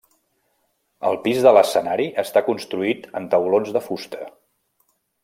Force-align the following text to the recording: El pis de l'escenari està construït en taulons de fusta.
El 1.09 1.17
pis 1.27 1.43
de 1.47 1.51
l'escenari 1.57 2.07
està 2.25 2.43
construït 2.47 3.05
en 3.21 3.29
taulons 3.35 3.75
de 3.77 3.83
fusta. 3.91 4.31